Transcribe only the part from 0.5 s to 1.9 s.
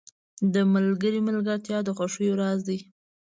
•د ملګري ملګرتیا د